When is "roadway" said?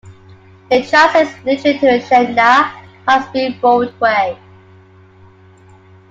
3.61-4.35